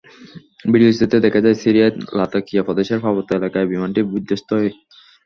[0.73, 4.71] ভিডিওচিত্রে দেখা যায়, সিরিয়ার লাতাকিয়া প্রদেশের পার্বত্য এলাকায় বিমানটি বিধ্বস্ত হয়।